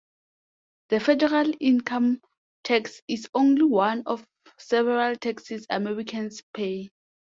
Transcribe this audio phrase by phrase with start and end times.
[0.89, 2.21] The federal income
[2.63, 4.25] tax is only one of
[4.57, 6.89] several taxes Americans pay.